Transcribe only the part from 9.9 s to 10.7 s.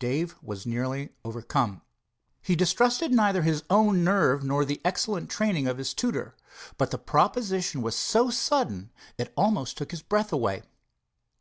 his breath away.